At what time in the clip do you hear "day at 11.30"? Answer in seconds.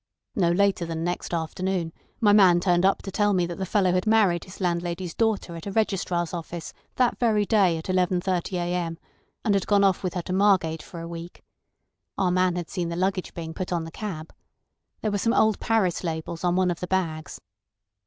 7.45-8.53